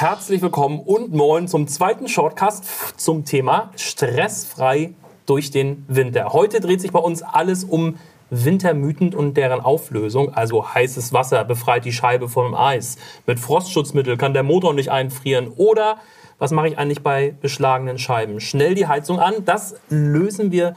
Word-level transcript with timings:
herzlich 0.00 0.40
willkommen 0.40 0.80
und 0.80 1.12
moin 1.12 1.46
zum 1.46 1.68
zweiten 1.68 2.08
Shortcast 2.08 2.98
zum 2.98 3.26
Thema 3.26 3.70
stressfrei 3.76 4.94
durch 5.26 5.50
den 5.50 5.84
Winter. 5.88 6.32
Heute 6.32 6.60
dreht 6.60 6.80
sich 6.80 6.90
bei 6.90 6.98
uns 6.98 7.20
alles 7.22 7.64
um 7.64 7.98
Wintermythen 8.30 9.14
und 9.14 9.36
deren 9.36 9.60
Auflösung. 9.60 10.32
Also 10.32 10.72
heißes 10.72 11.12
Wasser 11.12 11.44
befreit 11.44 11.84
die 11.84 11.92
Scheibe 11.92 12.30
vom 12.30 12.54
Eis. 12.54 12.96
Mit 13.26 13.38
Frostschutzmittel 13.38 14.16
kann 14.16 14.32
der 14.32 14.42
Motor 14.42 14.72
nicht 14.72 14.90
einfrieren. 14.90 15.48
Oder 15.56 15.98
was 16.38 16.50
mache 16.50 16.68
ich 16.68 16.78
eigentlich 16.78 17.02
bei 17.02 17.34
beschlagenen 17.38 17.98
Scheiben? 17.98 18.40
Schnell 18.40 18.74
die 18.74 18.86
Heizung 18.86 19.20
an. 19.20 19.44
Das 19.44 19.74
lösen 19.90 20.50
wir 20.50 20.76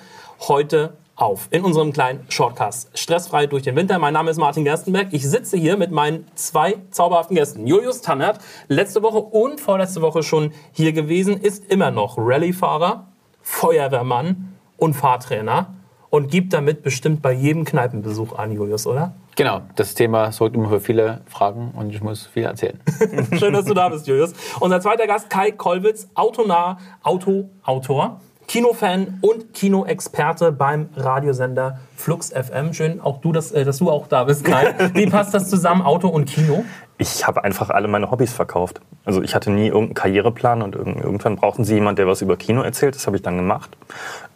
heute 0.49 0.97
auf 1.23 1.47
in 1.51 1.63
unserem 1.63 1.93
kleinen 1.93 2.25
Shortcast. 2.27 2.89
Stressfrei 2.97 3.47
durch 3.47 3.63
den 3.63 3.77
Winter. 3.77 3.97
Mein 3.97 4.13
Name 4.13 4.29
ist 4.29 4.37
Martin 4.37 4.65
Gerstenberg. 4.65 5.07
Ich 5.11 5.27
sitze 5.27 5.57
hier 5.57 5.77
mit 5.77 5.91
meinen 5.91 6.27
zwei 6.35 6.75
zauberhaften 6.91 7.35
Gästen. 7.35 7.65
Julius 7.65 8.01
Tannert, 8.01 8.39
letzte 8.67 9.01
Woche 9.01 9.19
und 9.19 9.61
vorletzte 9.61 10.01
Woche 10.01 10.21
schon 10.21 10.51
hier 10.73 10.91
gewesen, 10.91 11.39
ist 11.39 11.71
immer 11.71 11.91
noch 11.91 12.17
Rallyefahrer, 12.17 13.07
Feuerwehrmann 13.41 14.55
und 14.75 14.95
Fahrtrainer 14.95 15.73
und 16.09 16.29
gibt 16.29 16.53
damit 16.53 16.83
bestimmt 16.83 17.21
bei 17.21 17.31
jedem 17.31 17.63
Kneipenbesuch 17.63 18.37
an, 18.37 18.51
Julius, 18.51 18.85
oder? 18.85 19.15
Genau, 19.35 19.61
das 19.75 19.95
Thema 19.95 20.31
sorgt 20.31 20.55
immer 20.55 20.69
für 20.69 20.81
viele 20.81 21.21
Fragen 21.25 21.71
und 21.75 21.89
ich 21.89 22.01
muss 22.01 22.27
viel 22.27 22.43
erzählen. 22.43 22.79
Schön, 23.39 23.53
dass 23.53 23.65
du 23.65 23.73
da 23.73 23.89
bist, 23.89 24.07
Julius. 24.07 24.33
Unser 24.59 24.81
zweiter 24.81 25.07
Gast, 25.07 25.29
Kai 25.29 25.51
Kollwitz, 25.51 26.07
autonah, 26.13 26.77
Auto-Autor. 27.01 28.19
Kinofan 28.53 29.17
und 29.21 29.55
Kinoexperte 29.55 30.51
beim 30.51 30.89
Radiosender 30.95 31.79
Flux 31.95 32.31
FM. 32.31 32.73
Schön, 32.73 33.01
auch 33.01 33.21
du, 33.21 33.31
dass, 33.31 33.51
äh, 33.51 33.65
dass 33.65 33.77
du 33.77 33.89
auch 33.89 34.07
da 34.07 34.23
bist, 34.23 34.43
Kai. 34.43 34.73
Wie 34.93 35.05
passt 35.07 35.33
das 35.33 35.49
zusammen, 35.49 35.81
Auto 35.81 36.07
und 36.07 36.25
Kino? 36.25 36.65
Ich 36.97 37.25
habe 37.25 37.43
einfach 37.43 37.69
alle 37.69 37.87
meine 37.87 38.11
Hobbys 38.11 38.33
verkauft. 38.33 38.81
Also 39.03 39.21
ich 39.21 39.35
hatte 39.35 39.51
nie 39.51 39.67
irgendeinen 39.67 39.93
Karriereplan 39.95 40.61
und 40.61 40.75
irgendwann 40.75 41.35
brauchten 41.35 41.65
sie 41.65 41.75
jemanden, 41.75 41.97
der 41.97 42.07
was 42.07 42.21
über 42.21 42.37
Kino 42.37 42.61
erzählt. 42.61 42.95
Das 42.95 43.07
habe 43.07 43.17
ich 43.17 43.23
dann 43.23 43.35
gemacht. 43.37 43.75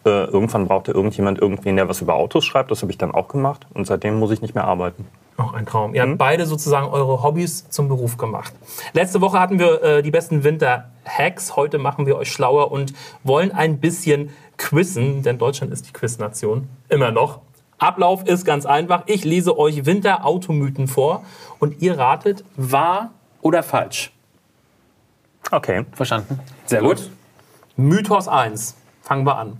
Äh, 0.04 0.24
irgendwann 0.24 0.66
brauchte 0.66 0.92
irgendjemand 0.92 1.38
irgendwen, 1.38 1.76
der 1.76 1.88
was 1.88 2.00
über 2.00 2.14
Autos 2.14 2.44
schreibt. 2.44 2.70
Das 2.70 2.82
habe 2.82 2.90
ich 2.90 2.98
dann 2.98 3.12
auch 3.12 3.28
gemacht. 3.28 3.66
Und 3.74 3.86
seitdem 3.86 4.18
muss 4.18 4.30
ich 4.32 4.42
nicht 4.42 4.54
mehr 4.54 4.64
arbeiten. 4.64 5.06
Auch 5.38 5.54
ein 5.54 5.66
Traum. 5.66 5.94
Ihr 5.94 6.02
habt 6.02 6.10
mhm. 6.10 6.18
beide 6.18 6.46
sozusagen 6.46 6.88
eure 6.88 7.22
Hobbys 7.22 7.68
zum 7.70 7.86
Beruf 7.86 8.16
gemacht. 8.16 8.52
Letzte 8.92 9.20
Woche 9.20 9.38
hatten 9.38 9.60
wir 9.60 9.82
äh, 9.82 10.02
die 10.02 10.10
besten 10.10 10.42
Winter-Hacks. 10.42 11.54
Heute 11.54 11.78
machen 11.78 12.06
wir 12.06 12.16
euch 12.16 12.32
schlauer 12.32 12.72
und 12.72 12.92
wollen 13.22 13.52
ein 13.52 13.78
bisschen 13.78 14.30
quizzen, 14.56 15.22
denn 15.22 15.38
Deutschland 15.38 15.72
ist 15.72 15.86
die 15.86 15.92
Quiznation. 15.92 16.68
Immer 16.88 17.12
noch. 17.12 17.38
Ablauf 17.78 18.26
ist 18.26 18.44
ganz 18.44 18.66
einfach. 18.66 19.04
Ich 19.06 19.24
lese 19.24 19.56
euch 19.58 19.86
Winter-Automythen 19.86 20.88
vor 20.88 21.24
und 21.58 21.80
ihr 21.80 21.98
ratet, 21.98 22.44
wahr 22.56 23.10
oder 23.40 23.62
falsch. 23.62 24.12
Okay, 25.50 25.86
verstanden. 25.92 26.40
Sehr 26.66 26.82
gut. 26.82 27.10
Mythos 27.76 28.28
1. 28.28 28.76
Fangen 29.02 29.24
wir 29.24 29.38
an. 29.38 29.58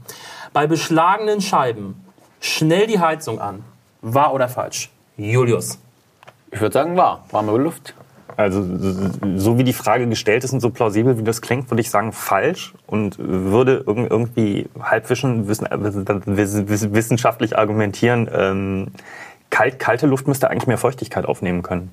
Bei 0.52 0.66
beschlagenen 0.66 1.41
Scheiben 1.41 2.05
schnell 2.41 2.86
die 2.86 2.98
Heizung 2.98 3.41
an. 3.41 3.64
Wahr 4.02 4.34
oder 4.34 4.48
falsch? 4.48 4.91
Julius. 5.16 5.78
Ich 6.50 6.60
würde 6.60 6.75
sagen, 6.75 6.97
wahr. 6.97 7.25
Warme 7.30 7.56
Luft. 7.56 7.94
Also 8.39 8.64
so 9.36 9.58
wie 9.58 9.64
die 9.64 9.72
Frage 9.72 10.06
gestellt 10.06 10.44
ist 10.44 10.53
und 10.53 10.61
so 10.61 10.70
plausibel 10.70 11.19
wie 11.19 11.25
das 11.25 11.42
klingt, 11.42 11.69
würde 11.72 11.81
ich 11.81 11.91
sagen 11.91 12.12
falsch 12.12 12.72
und 12.86 13.19
würde 13.19 13.83
irgendwie 13.84 14.69
halbwischen 14.81 15.48
wissenschaftlich 15.48 17.59
argumentieren, 17.59 18.31
ähm, 18.33 18.86
kalt, 19.50 19.81
kalte 19.81 20.06
Luft 20.06 20.28
müsste 20.28 20.50
eigentlich 20.50 20.69
mehr 20.69 20.78
Feuchtigkeit 20.78 21.27
aufnehmen 21.27 21.64
können. 21.64 21.92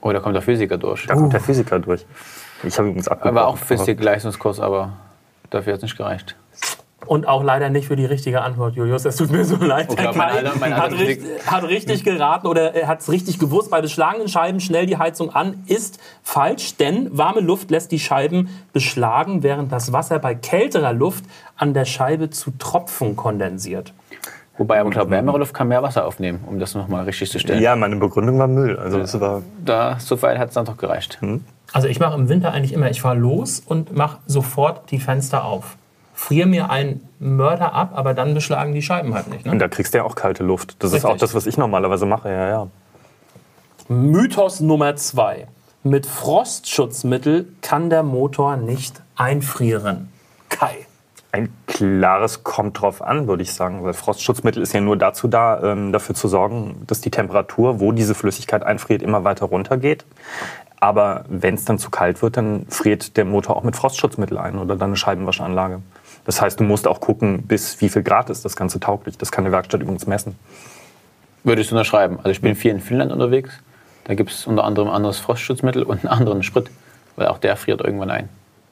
Oh, 0.00 0.10
da 0.10 0.18
kommt 0.18 0.34
der 0.34 0.42
Physiker 0.42 0.76
durch. 0.76 1.06
Da 1.06 1.14
uh. 1.14 1.18
kommt 1.18 1.32
der 1.32 1.40
Physiker 1.40 1.78
durch. 1.78 2.04
Ich 2.64 2.76
habe 2.76 2.88
übrigens 2.88 3.06
abgebrochen. 3.06 3.36
War 3.36 3.46
auch 3.46 3.58
Physik-Leistungskurs, 3.58 4.58
aber 4.58 4.94
dafür 5.50 5.74
hat 5.74 5.78
es 5.78 5.82
nicht 5.84 5.96
gereicht. 5.96 6.34
Und 7.06 7.28
auch 7.28 7.44
leider 7.44 7.70
nicht 7.70 7.86
für 7.86 7.96
die 7.96 8.04
richtige 8.04 8.42
Antwort, 8.42 8.74
Julius. 8.74 9.04
Es 9.04 9.16
tut 9.16 9.30
mir 9.30 9.44
so 9.44 9.56
leid. 9.56 9.88
Okay, 9.88 10.10
mein 10.14 10.30
Alter, 10.30 10.52
mein 10.58 10.72
Alter 10.72 10.84
hat, 10.84 10.92
richtig, 10.92 11.46
hat, 11.46 11.64
richtig 11.64 12.04
geraten 12.04 12.46
oder 12.48 12.74
er 12.74 12.88
hat 12.88 13.00
es 13.00 13.10
richtig 13.10 13.38
gewusst. 13.38 13.70
Bei 13.70 13.80
beschlagenen 13.80 14.28
Scheiben 14.28 14.58
schnell 14.58 14.84
die 14.84 14.98
Heizung 14.98 15.30
an 15.30 15.62
ist 15.66 16.00
falsch, 16.22 16.76
denn 16.76 17.16
warme 17.16 17.40
Luft 17.40 17.70
lässt 17.70 17.92
die 17.92 18.00
Scheiben 18.00 18.48
beschlagen, 18.72 19.42
während 19.42 19.70
das 19.70 19.92
Wasser 19.92 20.18
bei 20.18 20.34
kälterer 20.34 20.92
Luft 20.92 21.24
an 21.56 21.72
der 21.72 21.84
Scheibe 21.84 22.30
zu 22.30 22.50
Tropfen 22.58 23.14
kondensiert. 23.16 23.94
Wobei, 24.58 24.80
aber 24.80 24.88
ich 24.88 24.94
glaube, 24.94 25.12
wärmere 25.12 25.38
Luft 25.38 25.54
kann 25.54 25.68
mehr 25.68 25.84
Wasser 25.84 26.04
aufnehmen, 26.04 26.40
um 26.46 26.58
das 26.58 26.74
nochmal 26.74 27.04
richtig 27.04 27.30
zu 27.30 27.38
stellen. 27.38 27.62
Ja, 27.62 27.76
meine 27.76 27.94
Begründung 27.94 28.40
war 28.40 28.48
Müll. 28.48 28.76
Also 28.76 28.98
das 28.98 29.18
war 29.20 29.42
da, 29.64 29.98
so 30.00 30.20
weit 30.20 30.38
hat 30.38 30.48
es 30.48 30.54
dann 30.54 30.64
doch 30.64 30.76
gereicht. 30.76 31.18
Hm? 31.20 31.44
Also 31.72 31.86
ich 31.86 32.00
mache 32.00 32.18
im 32.18 32.28
Winter 32.28 32.52
eigentlich 32.52 32.72
immer, 32.72 32.90
ich 32.90 33.00
fahre 33.00 33.16
los 33.16 33.62
und 33.64 33.96
mache 33.96 34.18
sofort 34.26 34.90
die 34.90 34.98
Fenster 34.98 35.44
auf 35.44 35.76
friere 36.18 36.48
mir 36.48 36.68
einen 36.68 37.08
Mörder 37.20 37.72
ab, 37.74 37.92
aber 37.94 38.12
dann 38.12 38.34
beschlagen 38.34 38.74
die 38.74 38.82
Scheiben 38.82 39.14
halt 39.14 39.28
nicht. 39.28 39.46
Ne? 39.46 39.52
Und 39.52 39.60
da 39.60 39.68
kriegst 39.68 39.94
du 39.94 39.98
ja 39.98 40.04
auch 40.04 40.16
kalte 40.16 40.42
Luft. 40.42 40.74
Das 40.80 40.92
Richtig. 40.92 41.08
ist 41.08 41.14
auch 41.14 41.16
das, 41.16 41.34
was 41.34 41.46
ich 41.46 41.56
normalerweise 41.56 42.06
mache, 42.06 42.28
ja, 42.28 42.48
ja. 42.48 42.66
Mythos 43.86 44.58
Nummer 44.60 44.96
zwei. 44.96 45.46
Mit 45.84 46.06
Frostschutzmittel 46.06 47.46
kann 47.62 47.88
der 47.88 48.02
Motor 48.02 48.56
nicht 48.56 49.00
einfrieren. 49.16 50.12
Kai. 50.48 50.86
Ein 51.30 51.52
klares 51.68 52.42
kommt 52.42 52.80
drauf 52.80 53.00
an, 53.00 53.28
würde 53.28 53.44
ich 53.44 53.54
sagen. 53.54 53.84
Weil 53.84 53.92
Frostschutzmittel 53.92 54.60
ist 54.60 54.72
ja 54.74 54.80
nur 54.80 54.96
dazu 54.96 55.28
da, 55.28 55.62
ähm, 55.62 55.92
dafür 55.92 56.16
zu 56.16 56.26
sorgen, 56.26 56.82
dass 56.86 57.00
die 57.00 57.12
Temperatur, 57.12 57.78
wo 57.78 57.92
diese 57.92 58.16
Flüssigkeit 58.16 58.64
einfriert, 58.64 59.02
immer 59.02 59.22
weiter 59.22 59.46
runtergeht. 59.46 60.04
Aber 60.80 61.24
wenn 61.28 61.54
es 61.54 61.64
dann 61.64 61.78
zu 61.78 61.90
kalt 61.90 62.22
wird, 62.22 62.36
dann 62.36 62.66
friert 62.68 63.16
der 63.16 63.24
Motor 63.24 63.56
auch 63.56 63.62
mit 63.62 63.76
Frostschutzmittel 63.76 64.36
ein 64.36 64.58
oder 64.58 64.74
dann 64.74 64.90
eine 64.90 64.96
Scheibenwaschanlage. 64.96 65.80
Das 66.28 66.42
heißt, 66.42 66.60
du 66.60 66.64
musst 66.64 66.86
auch 66.86 67.00
gucken, 67.00 67.44
bis 67.44 67.80
wie 67.80 67.88
viel 67.88 68.02
Grad 68.02 68.28
ist 68.28 68.44
das 68.44 68.54
Ganze 68.54 68.78
tauglich. 68.78 69.16
Das 69.16 69.32
kann 69.32 69.46
eine 69.46 69.52
Werkstatt 69.52 69.80
übrigens 69.80 70.06
messen. 70.06 70.38
Würdest 71.42 71.70
du 71.70 71.74
unterschreiben? 71.74 72.18
Also 72.18 72.28
ich 72.28 72.42
bin 72.42 72.54
viel 72.54 72.70
in 72.70 72.80
Finnland 72.82 73.12
unterwegs. 73.12 73.50
Da 74.04 74.12
gibt 74.12 74.30
es 74.30 74.46
unter 74.46 74.64
anderem 74.64 74.90
anderes 74.90 75.18
Frostschutzmittel 75.20 75.82
und 75.84 76.00
einen 76.00 76.08
anderen 76.08 76.42
Sprit, 76.42 76.70
weil 77.16 77.28
auch 77.28 77.38
der 77.38 77.56
friert 77.56 77.80
irgendwann 77.80 78.10
ein. 78.10 78.28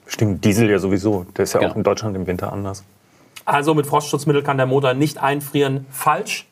Stimmt, 0.07 0.45
Diesel 0.45 0.69
ja 0.69 0.79
sowieso. 0.79 1.25
Der 1.35 1.45
ist 1.45 1.55
ja 1.55 1.61
genau. 1.61 1.73
auch 1.73 1.77
in 1.77 1.83
Deutschland 1.83 2.15
im 2.15 2.27
Winter 2.27 2.53
anders. 2.53 2.85
Also 3.47 3.73
mit 3.73 3.87
Frostschutzmittel 3.87 4.43
kann 4.43 4.59
der 4.59 4.67
Motor 4.67 4.93
nicht 4.93 5.17
einfrieren. 5.17 5.87
Falsch? 5.89 6.47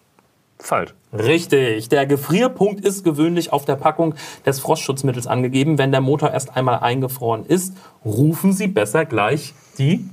Falsch. 0.59 0.95
Richtig. 1.13 1.91
Der 1.91 2.07
Gefrierpunkt 2.07 2.83
ist 2.83 3.05
gewöhnlich 3.05 3.53
auf 3.53 3.67
der 3.67 3.77
Packung 3.77 4.15
des 4.47 4.59
Frostschutzmittels 4.59 5.27
angegeben. 5.27 5.77
Wenn 5.77 5.93
der 5.93 6.01
Motor 6.01 6.31
erst 6.31 6.57
einmal 6.57 6.79
eingefroren 6.79 7.45
ist, 7.45 7.77
rufen 8.07 8.55
Sie 8.55 8.69
besser 8.69 9.05
gleich 9.05 9.53
die 9.77 10.09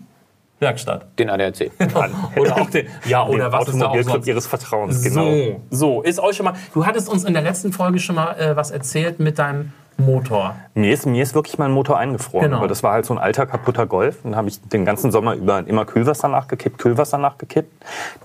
Werkstatt. 0.62 1.08
Den 1.18 1.30
ADAC. 1.30 1.72
oder 2.38 2.62
auch 2.62 2.70
den, 2.70 2.88
ja, 3.06 3.26
oder 3.26 3.50
den 3.50 3.52
was 3.52 3.68
ist 3.68 3.82
da 3.82 3.88
auch 3.88 4.02
sonst? 4.02 4.28
Ihres 4.28 4.46
Vertrauens, 4.46 5.04
genau. 5.04 5.26
So, 5.26 5.62
so, 5.72 6.02
ist 6.04 6.20
euch 6.20 6.38
schon 6.38 6.46
mal, 6.46 6.54
du 6.74 6.86
hattest 6.86 7.10
uns 7.10 7.24
in 7.24 7.34
der 7.34 7.42
letzten 7.42 7.74
Folge 7.74 8.00
schon 8.00 8.16
mal 8.16 8.34
äh, 8.40 8.56
was 8.56 8.70
erzählt 8.70 9.20
mit 9.20 9.40
deinem 9.40 9.74
Motor. 9.98 10.56
Mir 10.74 10.94
ist, 10.94 11.06
mir 11.06 11.24
ist 11.24 11.34
wirklich 11.34 11.58
mein 11.58 11.72
Motor 11.72 11.98
eingefroren. 11.98 12.52
Genau. 12.52 12.68
das 12.68 12.84
war 12.84 12.94
halt 12.94 13.06
so 13.06 13.14
ein 13.14 13.18
alter 13.18 13.46
kaputter 13.46 13.86
Golf. 13.86 14.20
Dann 14.24 14.36
habe 14.36 14.48
ich 14.48 14.62
den 14.62 14.86
ganzen 14.86 15.12
Sommer 15.12 15.34
über 15.36 15.66
immer 15.68 15.86
Kühlwasser 15.86 16.28
nachgekippt, 16.28 16.78
Kühlwasser 16.78 17.18
nachgekippt. 17.18 17.72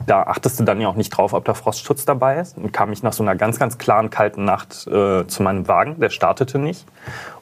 Da 0.07 0.23
achtest 0.23 0.61
du 0.61 0.65
dann 0.65 0.81
ja 0.81 0.89
auch 0.89 0.95
nicht 0.95 1.11
drauf, 1.11 1.33
ob 1.33 1.45
da 1.45 1.55
Frostschutz 1.55 2.05
dabei 2.05 2.39
ist. 2.39 2.57
Und 2.57 2.73
kam 2.73 2.93
ich 2.93 3.03
nach 3.03 3.13
so 3.13 3.23
einer 3.23 3.37
ganz, 3.37 3.59
ganz 3.59 3.79
klaren, 3.79 4.11
kalten 4.11 4.45
Nacht 4.45 4.87
äh, 4.87 5.27
zu 5.27 5.43
meinem 5.43 5.69
Wagen. 5.69 6.01
Der 6.01 6.11
startete 6.11 6.59
nicht. 6.59 6.87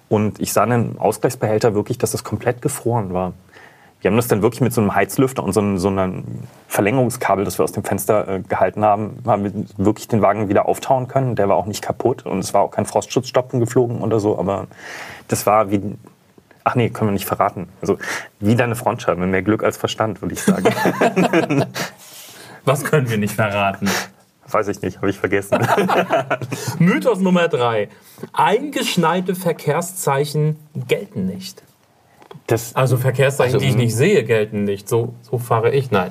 Und 0.09 0.41
ich 0.41 0.53
sah 0.53 0.65
in 0.65 0.73
einem 0.73 0.99
Ausgleichsbehälter 0.99 1.75
wirklich, 1.75 1.99
dass 1.99 2.13
das 2.13 2.25
komplett 2.25 2.63
gefroren 2.63 3.13
war. 3.13 3.33
Wir 4.05 4.11
haben 4.11 4.17
das 4.17 4.29
dann 4.29 4.43
wirklich 4.43 4.61
mit 4.61 4.75
so 4.75 4.83
einem 4.83 4.95
Heizlüfter 4.95 5.43
und 5.43 5.55
so, 5.55 5.61
einem, 5.61 5.79
so 5.79 5.89
einem 5.89 6.25
Verlängerungskabel, 6.69 7.47
das 7.47 7.59
wir 7.59 7.65
aus 7.65 7.73
dem 7.73 7.85
Fenster 7.85 8.29
äh, 8.29 8.41
gehalten 8.41 8.85
haben, 8.85 9.17
haben 9.25 9.45
wir 9.45 9.53
wirklich 9.79 10.09
den 10.09 10.21
Wagen 10.21 10.51
wieder 10.51 10.69
auftauen 10.69 11.09
können. 11.09 11.37
Der 11.37 11.49
war 11.49 11.57
auch 11.57 11.65
nicht 11.65 11.81
kaputt 11.81 12.27
und 12.27 12.41
es 12.41 12.53
war 12.53 12.61
auch 12.61 12.71
kein 12.71 12.85
Frostschutzstopfen 12.85 13.61
geflogen 13.61 14.03
oder 14.03 14.21
so, 14.21 14.39
aber 14.39 14.67
das 15.29 15.47
war 15.47 15.71
wie, 15.71 15.81
ach 16.65 16.75
nee, 16.75 16.91
können 16.91 17.09
wir 17.09 17.13
nicht 17.15 17.25
verraten. 17.25 17.67
Also 17.81 17.97
wie 18.41 18.55
deine 18.55 18.77
Frontscheibe, 18.77 19.25
mehr 19.25 19.41
Glück 19.41 19.65
als 19.65 19.79
Verstand, 19.79 20.21
würde 20.21 20.35
ich 20.35 20.43
sagen. 20.43 20.67
Was 22.67 22.85
können 22.85 23.09
wir 23.09 23.17
nicht 23.17 23.33
verraten? 23.33 23.89
Weiß 24.47 24.69
ich 24.69 24.83
nicht, 24.83 24.99
habe 24.99 25.09
ich 25.09 25.19
vergessen. 25.19 25.67
Mythos 26.79 27.21
Nummer 27.21 27.49
drei. 27.49 27.89
Eingeschneite 28.35 29.35
Verkehrszeichen 29.35 30.59
gelten 30.89 31.25
nicht. 31.25 31.63
Das, 32.47 32.77
also 32.77 32.97
Verkehrszeichen, 32.97 33.55
also, 33.55 33.65
die 33.65 33.71
ich 33.71 33.77
nicht 33.77 33.97
sehe, 33.97 34.23
gelten 34.25 34.65
nicht. 34.65 34.89
So, 34.89 35.15
so 35.23 35.39
fahre 35.39 35.71
ich, 35.71 35.91
nein. 35.91 36.11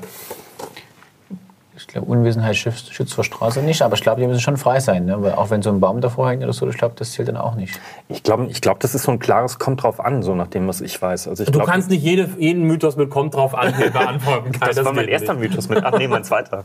Ich 1.76 1.88
glaube, 1.88 2.08
Unwissenheit 2.08 2.56
schützt, 2.56 2.94
schützt 2.94 3.14
vor 3.14 3.24
Straße 3.24 3.62
nicht, 3.62 3.82
aber 3.82 3.96
ich 3.96 4.02
glaube, 4.02 4.22
die 4.22 4.26
müssen 4.26 4.40
schon 4.40 4.58
frei 4.58 4.80
sein. 4.80 5.06
Ne? 5.06 5.22
Weil 5.22 5.34
auch 5.34 5.50
wenn 5.50 5.62
so 5.62 5.70
ein 5.70 5.80
Baum 5.80 6.02
davor 6.02 6.30
hängt 6.30 6.44
oder 6.44 6.54
so, 6.54 6.68
ich 6.68 6.78
glaube, 6.78 6.96
das 6.98 7.12
zählt 7.12 7.28
dann 7.28 7.38
auch 7.38 7.56
nicht. 7.56 7.80
Ich 8.10 8.24
glaube, 8.24 8.48
ich 8.48 8.62
glaub, 8.62 8.80
das 8.80 8.96
ist 8.96 9.04
so 9.04 9.12
ein 9.12 9.20
klares 9.20 9.60
Kommt 9.60 9.84
drauf 9.84 10.00
an, 10.00 10.24
so 10.24 10.34
nach 10.34 10.48
dem, 10.48 10.68
was 10.68 10.82
ich 10.82 11.00
weiß. 11.00 11.28
Also 11.28 11.44
ich 11.44 11.52
du 11.52 11.60
glaub, 11.60 11.68
kannst 11.68 11.90
nicht 11.90 12.04
jede, 12.04 12.30
jeden 12.38 12.64
Mythos 12.64 12.96
mit 12.96 13.10
Kommt 13.10 13.36
drauf 13.36 13.54
an 13.54 13.74
beantworten. 13.92 14.52
das, 14.60 14.76
das 14.76 14.86
war 14.86 14.94
mein 14.94 15.08
erster 15.08 15.34
nicht. 15.34 15.50
Mythos 15.50 15.70
mit. 15.70 15.84
Ach 15.84 15.98
nee, 15.98 16.08
mein 16.08 16.24
zweiter. 16.24 16.64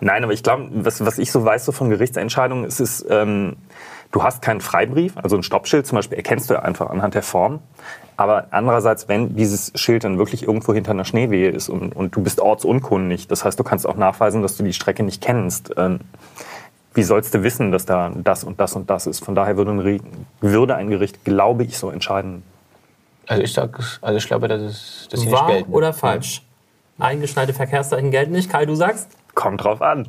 Nein, 0.00 0.24
aber 0.24 0.32
ich 0.32 0.42
glaube, 0.42 0.68
was, 0.72 1.04
was 1.04 1.18
ich 1.18 1.30
so 1.30 1.44
weiß 1.44 1.64
so 1.64 1.72
von 1.72 1.90
Gerichtsentscheidungen, 1.90 2.64
ist 2.64 2.80
es, 2.80 3.04
ähm, 3.08 3.56
du 4.12 4.22
hast 4.22 4.42
keinen 4.42 4.60
Freibrief, 4.60 5.16
also 5.16 5.36
ein 5.36 5.42
Stoppschild 5.42 5.86
zum 5.86 5.96
Beispiel 5.96 6.16
erkennst 6.16 6.50
du 6.50 6.62
einfach 6.62 6.90
anhand 6.90 7.14
der 7.14 7.22
Form. 7.22 7.60
Aber 8.16 8.48
andererseits, 8.50 9.08
wenn 9.08 9.34
dieses 9.34 9.72
Schild 9.76 10.04
dann 10.04 10.18
wirklich 10.18 10.42
irgendwo 10.42 10.74
hinter 10.74 10.90
einer 10.90 11.06
Schneewehe 11.06 11.48
ist 11.50 11.68
und, 11.68 11.96
und 11.96 12.14
du 12.14 12.22
bist 12.22 12.40
ortsunkundig, 12.40 13.28
das 13.28 13.44
heißt, 13.44 13.58
du 13.58 13.64
kannst 13.64 13.86
auch 13.86 13.96
nachweisen, 13.96 14.42
dass 14.42 14.56
du 14.56 14.62
die 14.62 14.74
Strecke 14.74 15.02
nicht 15.02 15.22
kennst, 15.22 15.72
ähm, 15.76 16.00
wie 16.92 17.02
sollst 17.02 17.32
du 17.34 17.42
wissen, 17.42 17.70
dass 17.70 17.86
da 17.86 18.10
das 18.14 18.44
und 18.44 18.60
das 18.60 18.74
und 18.74 18.90
das 18.90 19.06
ist? 19.06 19.24
Von 19.24 19.34
daher 19.34 19.56
würde 19.56 19.70
ein, 19.70 20.16
würde 20.40 20.74
ein 20.74 20.90
Gericht, 20.90 21.24
glaube 21.24 21.64
ich, 21.64 21.78
so 21.78 21.88
entscheiden. 21.88 22.42
Also 23.28 23.42
ich 23.42 23.52
sag, 23.52 23.78
also 24.02 24.16
ich 24.18 24.26
glaube, 24.26 24.48
das 24.48 24.60
ist 24.60 25.08
das 25.12 25.22
hier 25.22 25.30
Wahr 25.32 25.46
nicht 25.46 25.54
gelten. 25.54 25.72
oder 25.72 25.92
falsch? 25.92 26.42
Eingeschneite 26.98 27.54
Verkehrszeichen 27.54 28.10
gelten 28.10 28.32
nicht. 28.32 28.50
Kai, 28.50 28.66
du 28.66 28.74
sagst? 28.74 29.08
Kommt 29.34 29.62
drauf 29.62 29.80
an. 29.80 30.08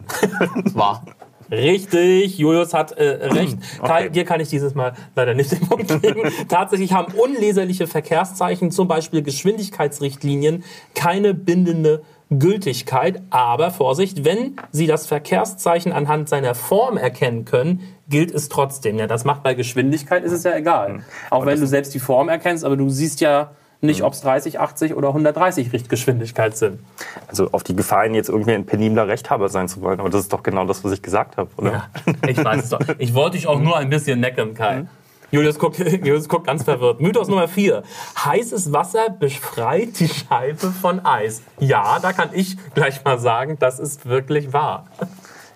Wahr. 0.74 1.06
Richtig, 1.52 2.38
Julius 2.38 2.74
hat 2.74 2.94
äh, 2.94 3.04
recht. 3.26 3.58
Okay. 3.80 3.88
Kai, 3.88 4.10
dir 4.10 4.24
kann 4.24 4.40
ich 4.40 4.48
dieses 4.48 4.74
Mal 4.74 4.94
leider 5.16 5.34
nicht 5.34 5.52
den 5.52 5.68
Punkt 5.68 6.02
geben. 6.02 6.22
Tatsächlich 6.48 6.94
haben 6.94 7.14
unleserliche 7.14 7.88
Verkehrszeichen, 7.88 8.72
zum 8.72 8.88
Beispiel 8.88 9.22
Geschwindigkeitsrichtlinien, 9.22 10.64
keine 10.96 11.34
bindende 11.34 12.04
Gültigkeit. 12.30 13.22
Aber 13.30 13.72
Vorsicht, 13.72 14.24
wenn 14.24 14.56
Sie 14.72 14.88
das 14.88 15.06
Verkehrszeichen 15.08 15.92
anhand 15.92 16.30
seiner 16.30 16.56
Form 16.56 16.96
erkennen 16.96 17.44
können, 17.44 17.82
gilt 18.08 18.32
es 18.32 18.48
trotzdem. 18.48 18.98
Ja, 18.98 19.08
das 19.08 19.26
macht 19.26 19.44
bei 19.44 19.54
Geschwindigkeit 19.54 20.24
ist 20.24 20.32
es 20.32 20.44
ja 20.44 20.56
egal. 20.56 20.94
Mhm. 20.94 21.04
Auch 21.30 21.46
wenn 21.46 21.60
du 21.60 21.68
selbst 21.68 21.94
die 21.94 22.00
Form 22.00 22.30
erkennst, 22.30 22.64
aber 22.64 22.78
du 22.78 22.90
siehst 22.90 23.20
ja 23.20 23.52
nicht, 23.82 24.04
ob 24.04 24.14
es 24.14 24.22
30, 24.22 24.60
80 24.60 24.96
oder 24.96 25.10
130 25.10 25.74
Richtgeschwindigkeit 25.74 26.56
sind. 26.56 26.80
Also 27.28 27.50
auf 27.52 27.64
die 27.64 27.76
Gefahr, 27.76 28.06
jetzt 28.08 28.30
irgendwie 28.30 28.54
ein 28.54 28.66
penibler 28.66 29.08
Rechthaber 29.08 29.50
sein 29.50 29.68
zu 29.68 29.82
wollen. 29.82 30.00
Aber 30.00 30.10
das 30.10 30.22
ist 30.22 30.34
doch 30.34 30.44
genau 30.44 30.66
das, 30.66 30.84
was 30.84 30.92
ich 30.92 31.02
gesagt 31.02 31.38
habe, 31.38 31.50
oder? 31.58 31.72
Ja, 32.06 32.14
ich 32.28 32.44
weiß 32.44 32.64
es 32.64 32.70
doch. 32.70 32.80
Ich 33.00 33.14
wollte 33.14 33.38
dich 33.38 33.48
auch 33.48 33.60
nur 33.60 33.78
ein 33.78 33.90
bisschen 33.90 34.20
necken, 34.20 34.54
Kai. 34.54 34.82
Mhm. 34.82 34.90
Julius 35.32 35.58
guckt, 35.58 35.80
Julius 35.80 36.28
guckt 36.28 36.46
ganz 36.46 36.64
verwirrt. 36.64 37.00
Mythos 37.00 37.28
Nummer 37.28 37.48
4. 37.48 37.84
Heißes 38.24 38.74
Wasser 38.74 39.10
befreit 39.10 40.00
die 40.00 40.10
Scheibe 40.10 40.72
von 40.72 41.04
Eis. 41.06 41.42
Ja, 41.60 42.00
da 42.00 42.12
kann 42.14 42.30
ich 42.34 42.58
gleich 42.74 43.04
mal 43.04 43.18
sagen, 43.18 43.58
das 43.58 43.80
ist 43.80 44.06
wirklich 44.06 44.52
wahr. 44.52 44.86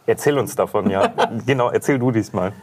Erzähl 0.08 0.38
uns 0.38 0.56
davon, 0.56 0.90
ja. 0.90 1.14
genau, 1.46 1.70
erzähl 1.70 2.00
du 2.00 2.12
diesmal. 2.12 2.54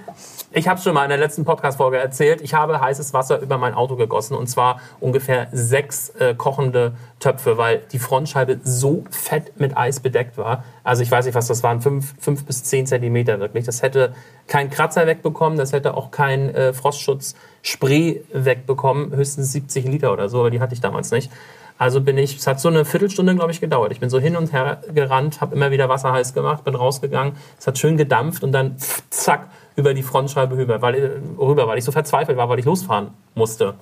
Ich 0.54 0.69
habe 0.69 0.78
schon 0.78 0.93
mal 0.93 1.04
in 1.04 1.08
der 1.08 1.19
letzten 1.19 1.46
Podcast-Folge 1.46 1.96
erzählt, 1.96 2.43
ich 2.43 2.52
habe 2.52 2.78
heißes 2.78 3.14
Wasser 3.14 3.40
über 3.40 3.56
mein 3.56 3.72
Auto 3.72 3.96
gegossen 3.96 4.34
und 4.34 4.49
zwar 4.49 4.82
ungefähr 5.00 5.49
sechs 5.52 6.10
äh, 6.10 6.34
kochende 6.34 6.93
Töpfe, 7.20 7.56
weil 7.56 7.78
die 7.90 7.99
Frontscheibe 7.99 8.60
so 8.62 9.02
fett 9.08 9.58
mit 9.58 9.78
Eis 9.78 10.00
bedeckt 10.00 10.37
war. 10.37 10.64
Also 10.84 11.02
ich 11.02 11.10
weiß 11.10 11.25
nicht, 11.25 11.34
was 11.34 11.46
das 11.46 11.62
waren, 11.62 11.81
fünf, 11.81 12.14
fünf 12.20 12.44
bis 12.44 12.64
zehn 12.64 12.87
Zentimeter 12.87 13.40
wirklich. 13.40 13.64
Das 13.64 13.81
hätte 13.81 14.12
kein 14.46 14.69
Kratzer 14.69 15.06
wegbekommen, 15.06 15.56
das 15.56 15.72
hätte 15.72 15.94
auch 15.94 16.10
kein 16.10 16.54
äh, 16.54 16.75
Frostschutz-Spray 16.75 18.22
wegbekommen, 18.34 19.16
höchstens 19.16 19.52
70 19.52 19.87
Liter 19.87 20.12
oder 20.12 20.28
so, 20.28 20.40
aber 20.40 20.50
die 20.50 20.60
hatte 20.60 20.75
ich 20.75 20.82
damals 20.82 21.12
nicht. 21.12 21.31
Also 21.78 22.02
bin 22.02 22.19
ich, 22.19 22.37
es 22.37 22.46
hat 22.46 22.60
so 22.60 22.69
eine 22.69 22.84
Viertelstunde, 22.84 23.34
glaube 23.34 23.52
ich, 23.52 23.60
gedauert. 23.60 23.90
Ich 23.90 24.00
bin 24.00 24.10
so 24.10 24.20
hin 24.20 24.37
und 24.37 24.52
her 24.52 24.82
gerannt, 24.94 25.40
habe 25.40 25.56
immer 25.56 25.70
wieder 25.70 25.88
Wasser 25.88 26.12
heiß 26.12 26.34
gemacht, 26.34 26.62
bin 26.64 26.75
rausgegangen, 26.75 27.37
es 27.58 27.66
hat 27.66 27.78
schön 27.78 27.96
gedampft 27.96 28.44
und 28.44 28.52
dann 28.52 28.76
zack, 29.08 29.49
über 29.77 29.95
die 29.95 30.03
Frontscheibe 30.03 30.57
rüber, 30.57 30.83
weil, 30.83 31.23
rüber, 31.39 31.67
weil 31.67 31.79
ich 31.79 31.85
so 31.85 31.93
verzweifelt 31.93 32.37
war, 32.37 32.49
weil 32.49 32.59
ich 32.59 32.65
losfahren 32.65 33.09
musste. 33.35 33.75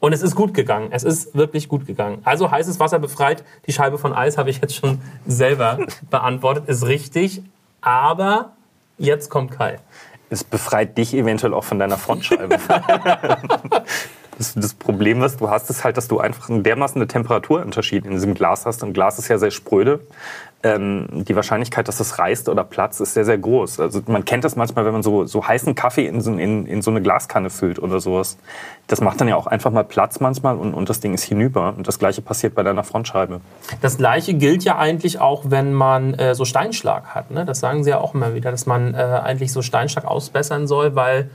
Und 0.00 0.12
es 0.12 0.22
ist 0.22 0.34
gut 0.34 0.54
gegangen. 0.54 0.88
Es 0.90 1.04
ist 1.04 1.34
wirklich 1.34 1.68
gut 1.68 1.86
gegangen. 1.86 2.18
Also 2.24 2.50
heißes 2.50 2.78
Wasser 2.78 2.98
befreit 2.98 3.44
die 3.66 3.72
Scheibe 3.72 3.98
von 3.98 4.12
Eis, 4.12 4.38
habe 4.38 4.50
ich 4.50 4.60
jetzt 4.60 4.74
schon 4.74 5.00
selber 5.26 5.78
beantwortet. 6.10 6.68
Ist 6.68 6.86
richtig. 6.86 7.42
Aber 7.80 8.52
jetzt 8.98 9.30
kommt 9.30 9.52
Kai. 9.52 9.78
Es 10.28 10.44
befreit 10.44 10.98
dich 10.98 11.14
eventuell 11.14 11.54
auch 11.54 11.64
von 11.64 11.78
deiner 11.78 11.96
Frontscheibe. 11.96 12.58
Das, 14.38 14.52
das, 14.52 14.74
Problem, 14.74 15.22
was 15.22 15.38
du 15.38 15.48
hast, 15.48 15.70
ist 15.70 15.82
halt, 15.82 15.96
dass 15.96 16.08
du 16.08 16.20
einfach 16.20 16.50
einen 16.50 16.62
dermaßen 16.62 17.08
Temperaturunterschied 17.08 18.04
in 18.04 18.10
diesem 18.10 18.34
Glas 18.34 18.66
hast. 18.66 18.82
Und 18.82 18.92
Glas 18.92 19.18
ist 19.18 19.28
ja 19.28 19.38
sehr 19.38 19.50
spröde 19.50 20.00
ähm, 20.66 21.06
die 21.12 21.36
Wahrscheinlichkeit, 21.36 21.86
dass 21.86 22.00
es 22.00 22.18
reißt 22.18 22.48
oder 22.48 22.64
platzt, 22.64 23.00
ist 23.00 23.14
sehr, 23.14 23.24
sehr 23.24 23.38
groß. 23.38 23.78
Also 23.78 24.02
man 24.06 24.24
kennt 24.24 24.42
das 24.42 24.56
manchmal, 24.56 24.84
wenn 24.84 24.92
man 24.92 25.02
so, 25.04 25.24
so 25.24 25.46
heißen 25.46 25.76
Kaffee 25.76 26.06
in 26.06 26.20
so, 26.20 26.32
in, 26.32 26.66
in 26.66 26.82
so 26.82 26.90
eine 26.90 27.00
Glaskanne 27.00 27.50
füllt 27.50 27.78
oder 27.78 28.00
sowas. 28.00 28.36
Das 28.88 29.00
macht 29.00 29.20
dann 29.20 29.28
ja 29.28 29.36
auch 29.36 29.46
einfach 29.46 29.70
mal 29.70 29.84
Platz 29.84 30.18
manchmal 30.18 30.56
und, 30.56 30.74
und 30.74 30.88
das 30.88 30.98
Ding 30.98 31.14
ist 31.14 31.22
hinüber. 31.22 31.74
Und 31.76 31.86
das 31.86 32.00
Gleiche 32.00 32.20
passiert 32.20 32.56
bei 32.56 32.64
deiner 32.64 32.82
Frontscheibe. 32.82 33.40
Das 33.80 33.96
Gleiche 33.96 34.34
gilt 34.34 34.64
ja 34.64 34.76
eigentlich 34.76 35.20
auch, 35.20 35.44
wenn 35.46 35.72
man 35.72 36.14
äh, 36.14 36.34
so 36.34 36.44
Steinschlag 36.44 37.14
hat. 37.14 37.30
Ne? 37.30 37.44
Das 37.44 37.60
sagen 37.60 37.84
sie 37.84 37.90
ja 37.90 37.98
auch 37.98 38.14
immer 38.14 38.34
wieder, 38.34 38.50
dass 38.50 38.66
man 38.66 38.94
äh, 38.94 38.98
eigentlich 38.98 39.52
so 39.52 39.62
Steinschlag 39.62 40.04
ausbessern 40.04 40.66
soll, 40.66 40.96
weil 40.96 41.30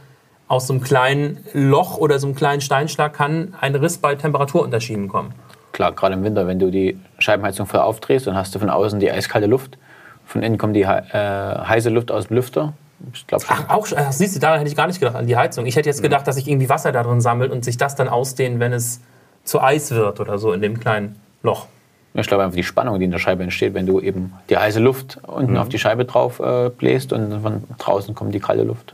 aus 0.49 0.67
so 0.67 0.73
einem 0.73 0.83
kleinen 0.83 1.45
Loch 1.53 1.97
oder 1.97 2.19
so 2.19 2.27
einem 2.27 2.35
kleinen 2.35 2.59
Steinschlag 2.59 3.13
kann 3.13 3.53
ein 3.61 3.75
Riss 3.75 3.97
bei 3.97 4.15
Temperaturunterschieden 4.15 5.07
kommen. 5.07 5.33
Klar, 5.71 5.93
gerade 5.93 6.15
im 6.15 6.23
Winter, 6.23 6.47
wenn 6.47 6.59
du 6.59 6.69
die 6.69 6.99
Scheibenheizung 7.21 7.65
voll 7.65 7.79
aufdrehst, 7.79 8.27
dann 8.27 8.35
hast 8.35 8.53
du 8.55 8.59
von 8.59 8.69
außen 8.69 8.99
die 8.99 9.11
eiskalte 9.11 9.47
Luft. 9.47 9.77
Von 10.25 10.43
innen 10.43 10.57
kommt 10.57 10.75
die 10.75 10.83
äh, 10.83 10.85
heiße 10.85 11.89
Luft 11.89 12.11
aus 12.11 12.27
dem 12.27 12.35
Lüfter. 12.37 12.73
Ich 13.13 13.25
glaube 13.27 13.43
Ach, 13.47 13.69
auch, 13.69 13.87
ach, 13.95 14.11
siehst 14.11 14.35
du, 14.35 14.39
da 14.39 14.57
hätte 14.57 14.69
ich 14.69 14.75
gar 14.75 14.87
nicht 14.87 14.99
gedacht 14.99 15.15
an 15.15 15.27
die 15.27 15.35
Heizung. 15.35 15.65
Ich 15.65 15.75
hätte 15.75 15.89
jetzt 15.89 16.03
gedacht, 16.03 16.27
dass 16.27 16.35
sich 16.35 16.47
irgendwie 16.47 16.69
Wasser 16.69 16.91
da 16.91 17.03
drin 17.03 17.21
sammelt 17.21 17.51
und 17.51 17.65
sich 17.65 17.77
das 17.77 17.95
dann 17.95 18.07
ausdehnt, 18.07 18.59
wenn 18.59 18.73
es 18.73 19.01
zu 19.43 19.61
Eis 19.61 19.91
wird 19.91 20.19
oder 20.19 20.37
so 20.37 20.53
in 20.53 20.61
dem 20.61 20.79
kleinen 20.79 21.19
Loch. 21.43 21.65
Ich 22.13 22.27
glaube 22.27 22.43
einfach 22.43 22.55
die 22.55 22.63
Spannung, 22.63 22.99
die 22.99 23.05
in 23.05 23.11
der 23.11 23.19
Scheibe 23.19 23.41
entsteht, 23.43 23.73
wenn 23.73 23.85
du 23.85 23.99
eben 23.99 24.33
die 24.49 24.57
heiße 24.57 24.79
Luft 24.79 25.19
unten 25.25 25.53
mhm. 25.53 25.57
auf 25.57 25.69
die 25.69 25.79
Scheibe 25.79 26.05
drauf 26.05 26.39
äh, 26.39 26.69
bläst 26.69 27.13
und 27.13 27.41
von 27.41 27.63
draußen 27.77 28.13
kommt 28.13 28.35
die 28.35 28.39
kalte 28.39 28.63
Luft. 28.63 28.93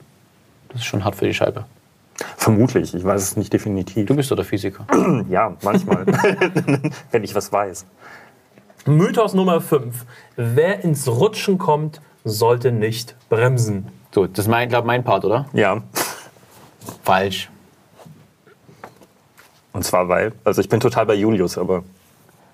Das 0.69 0.81
ist 0.81 0.85
schon 0.85 1.03
hart 1.03 1.15
für 1.15 1.25
die 1.25 1.33
Scheibe. 1.33 1.65
Vermutlich, 2.37 2.93
ich 2.95 3.03
weiß 3.03 3.21
es 3.21 3.37
nicht 3.37 3.53
definitiv. 3.53 4.05
Du 4.07 4.15
bist 4.15 4.31
doch 4.31 4.35
der 4.35 4.45
Physiker. 4.45 4.85
ja, 5.29 5.55
manchmal, 5.61 6.05
wenn 7.11 7.23
ich 7.23 7.35
was 7.35 7.51
weiß. 7.51 7.85
Mythos 8.85 9.33
Nummer 9.33 9.61
5. 9.61 10.05
Wer 10.35 10.83
ins 10.83 11.07
Rutschen 11.07 11.57
kommt, 11.57 12.01
sollte 12.23 12.71
nicht 12.71 13.15
bremsen. 13.29 13.87
So, 14.13 14.25
das 14.25 14.45
ist 14.45 14.47
mein, 14.49 14.69
glaube 14.69 14.87
mein 14.87 15.03
Part, 15.03 15.25
oder? 15.25 15.47
Ja. 15.53 15.83
Falsch. 17.03 17.49
Und 19.73 19.83
zwar 19.83 20.09
weil, 20.09 20.31
also 20.43 20.61
ich 20.61 20.69
bin 20.69 20.79
total 20.79 21.05
bei 21.05 21.13
Julius, 21.13 21.57
aber 21.57 21.83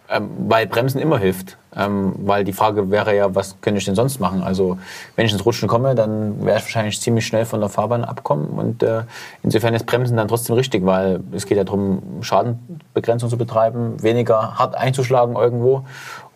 ähm, 0.09 0.29
weil 0.49 0.67
Bremsen 0.67 0.99
immer 0.99 1.19
hilft. 1.19 1.57
Ähm, 1.75 2.13
weil 2.17 2.43
die 2.43 2.53
Frage 2.53 2.91
wäre 2.91 3.15
ja, 3.15 3.33
was 3.33 3.55
könnte 3.61 3.79
ich 3.79 3.85
denn 3.85 3.95
sonst 3.95 4.19
machen? 4.19 4.43
Also 4.43 4.77
wenn 5.15 5.25
ich 5.25 5.31
ins 5.31 5.45
Rutschen 5.45 5.67
komme, 5.67 5.95
dann 5.95 6.45
werde 6.45 6.59
ich 6.59 6.65
wahrscheinlich 6.65 7.01
ziemlich 7.01 7.25
schnell 7.25 7.45
von 7.45 7.59
der 7.59 7.69
Fahrbahn 7.69 8.03
abkommen. 8.03 8.47
Und 8.49 8.83
äh, 8.83 9.03
insofern 9.41 9.73
ist 9.73 9.85
Bremsen 9.85 10.17
dann 10.17 10.27
trotzdem 10.27 10.55
richtig, 10.55 10.85
weil 10.85 11.21
es 11.31 11.45
geht 11.45 11.57
ja 11.57 11.63
darum, 11.63 12.01
Schadenbegrenzung 12.21 13.29
zu 13.29 13.37
betreiben, 13.37 14.01
weniger 14.01 14.57
hart 14.57 14.75
einzuschlagen 14.75 15.35
irgendwo. 15.35 15.85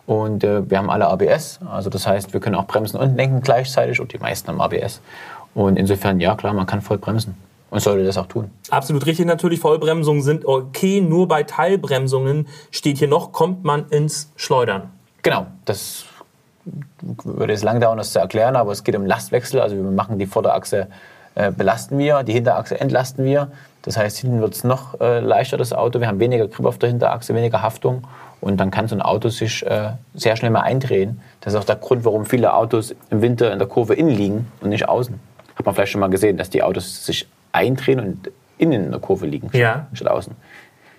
Und 0.06 0.42
äh, 0.42 0.68
wir 0.68 0.78
haben 0.78 0.88
alle 0.88 1.06
ABS, 1.06 1.60
also 1.70 1.90
das 1.90 2.06
heißt, 2.06 2.32
wir 2.32 2.40
können 2.40 2.54
auch 2.54 2.66
bremsen 2.66 2.98
und 2.98 3.16
lenken 3.16 3.42
gleichzeitig 3.42 4.00
und 4.00 4.12
die 4.12 4.18
meisten 4.18 4.48
haben 4.48 4.60
ABS. 4.60 5.02
Und 5.54 5.76
insofern, 5.76 6.18
ja 6.18 6.34
klar, 6.34 6.54
man 6.54 6.66
kann 6.66 6.80
voll 6.80 6.98
bremsen. 6.98 7.36
Und 7.70 7.80
sollte 7.80 8.04
das 8.04 8.16
auch 8.16 8.26
tun. 8.26 8.50
Absolut 8.70 9.04
richtig 9.04 9.26
natürlich. 9.26 9.60
Vollbremsungen 9.60 10.22
sind 10.22 10.46
okay. 10.46 11.02
Nur 11.02 11.28
bei 11.28 11.42
Teilbremsungen 11.42 12.48
steht 12.70 12.96
hier 12.96 13.08
noch, 13.08 13.32
kommt 13.32 13.64
man 13.64 13.86
ins 13.90 14.32
Schleudern. 14.36 14.90
Genau. 15.28 15.46
Das 15.66 16.06
würde 17.22 17.52
jetzt 17.52 17.62
lang 17.62 17.80
dauern, 17.80 17.98
das 17.98 18.12
zu 18.12 18.18
erklären, 18.18 18.56
aber 18.56 18.72
es 18.72 18.82
geht 18.82 18.96
um 18.96 19.04
Lastwechsel. 19.04 19.60
Also 19.60 19.76
wir 19.76 19.82
machen 19.82 20.18
die 20.18 20.24
Vorderachse, 20.24 20.86
äh, 21.34 21.50
belasten 21.50 21.98
wir, 21.98 22.22
die 22.22 22.32
Hinterachse 22.32 22.80
entlasten 22.80 23.26
wir. 23.26 23.48
Das 23.82 23.98
heißt, 23.98 24.16
hinten 24.16 24.40
wird 24.40 24.54
es 24.54 24.64
noch 24.64 24.98
äh, 25.02 25.20
leichter, 25.20 25.58
das 25.58 25.74
Auto. 25.74 26.00
Wir 26.00 26.08
haben 26.08 26.18
weniger 26.18 26.48
Grip 26.48 26.64
auf 26.64 26.78
der 26.78 26.88
Hinterachse, 26.88 27.34
weniger 27.34 27.60
Haftung. 27.60 28.06
Und 28.40 28.56
dann 28.56 28.70
kann 28.70 28.88
so 28.88 28.96
ein 28.96 29.02
Auto 29.02 29.28
sich 29.28 29.66
äh, 29.66 29.90
sehr 30.14 30.34
schnell 30.36 30.50
mal 30.50 30.62
eindrehen. 30.62 31.20
Das 31.42 31.52
ist 31.52 31.60
auch 31.60 31.64
der 31.64 31.76
Grund, 31.76 32.06
warum 32.06 32.24
viele 32.24 32.54
Autos 32.54 32.94
im 33.10 33.20
Winter 33.20 33.52
in 33.52 33.58
der 33.58 33.68
Kurve 33.68 33.92
innen 33.92 34.16
liegen 34.16 34.50
und 34.62 34.70
nicht 34.70 34.88
außen. 34.88 35.20
Hat 35.56 35.66
man 35.66 35.74
vielleicht 35.74 35.92
schon 35.92 36.00
mal 36.00 36.08
gesehen, 36.08 36.38
dass 36.38 36.48
die 36.48 36.62
Autos 36.62 37.04
sich 37.04 37.28
eindrehen 37.52 38.00
und 38.00 38.30
innen 38.56 38.86
in 38.86 38.90
der 38.92 39.00
Kurve 39.00 39.26
liegen, 39.26 39.50
ja. 39.52 39.88
statt 39.92 40.08
außen. 40.08 40.34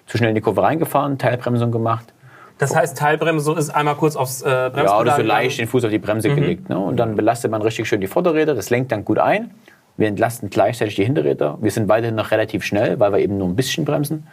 Zu 0.06 0.20
schnell 0.20 0.30
in 0.30 0.36
die 0.36 0.42
Kurve 0.42 0.62
reingefahren, 0.62 1.18
Teilbremsung 1.18 1.72
gemacht. 1.72 2.14
Das 2.60 2.75
heißt, 2.75 2.98
Teilbremsung 2.98 3.58
ist 3.58 3.70
einmal 3.70 3.96
kurz 3.96 4.16
aufs 4.16 4.42
äh, 4.42 4.46
Bremspedal. 4.46 4.86
Ja, 4.86 5.00
oder 5.00 5.16
so 5.16 5.22
leicht 5.24 5.60
den 5.60 5.68
Fuß 5.68 5.86
auf 5.86 5.89
die 5.89 5.98
Bremse 5.98 6.30
mhm. 6.30 6.36
gelegt. 6.36 6.70
Ne? 6.70 6.78
Und 6.78 6.98
dann 6.98 7.16
belastet 7.16 7.50
man 7.50 7.62
richtig 7.62 7.88
schön 7.88 8.01
die 8.01 8.08
Vorderräder, 8.08 8.54
das 8.54 8.70
lenkt 8.70 8.92
dann 8.92 9.04
gut 9.06 9.18
ein. 9.18 9.51
Wir 9.98 10.08
entlasten 10.08 10.50
gleichzeitig 10.50 10.96
die 10.96 11.04
Hinterräder. 11.04 11.58
Wir 11.62 11.72
sind 11.72 11.89
weiterhin 11.89 12.16
noch 12.16 12.32
relativ 12.32 12.63
schnell, 12.63 13.00
weil 13.00 13.12
wir 13.12 13.20
eben 13.20 13.38
nur 13.38 13.48
ein 13.48 13.56
bisschen 13.56 13.86
bremsen 13.86 14.28